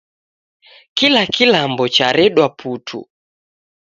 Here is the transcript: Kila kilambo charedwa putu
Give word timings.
Kila 0.97 1.23
kilambo 1.33 1.83
charedwa 1.95 2.47
putu 2.57 2.99